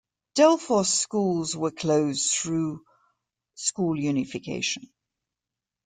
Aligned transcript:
Delphos 0.33 0.91
schools 0.91 1.55
were 1.55 1.69
closed 1.69 2.31
through 2.31 2.83
school 3.53 3.99
unification. 3.99 4.91